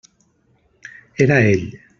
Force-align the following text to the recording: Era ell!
Era 1.25 1.39
ell! 1.51 1.69